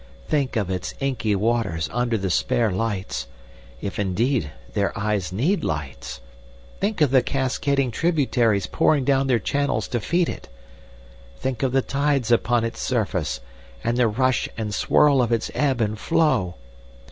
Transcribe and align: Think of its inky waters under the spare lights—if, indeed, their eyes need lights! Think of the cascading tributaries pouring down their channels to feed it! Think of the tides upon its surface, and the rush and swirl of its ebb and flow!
Think 0.27 0.55
of 0.55 0.71
its 0.71 0.95
inky 0.99 1.35
waters 1.35 1.87
under 1.93 2.17
the 2.17 2.31
spare 2.31 2.71
lights—if, 2.71 3.99
indeed, 3.99 4.49
their 4.73 4.97
eyes 4.97 5.31
need 5.31 5.63
lights! 5.63 6.21
Think 6.79 7.01
of 7.01 7.11
the 7.11 7.21
cascading 7.21 7.91
tributaries 7.91 8.65
pouring 8.65 9.05
down 9.05 9.27
their 9.27 9.37
channels 9.37 9.87
to 9.89 9.99
feed 9.99 10.27
it! 10.27 10.49
Think 11.37 11.61
of 11.61 11.71
the 11.71 11.83
tides 11.83 12.31
upon 12.31 12.63
its 12.63 12.79
surface, 12.81 13.41
and 13.83 13.95
the 13.95 14.07
rush 14.07 14.49
and 14.57 14.73
swirl 14.73 15.21
of 15.21 15.31
its 15.31 15.51
ebb 15.53 15.81
and 15.81 15.99
flow! 15.99 16.55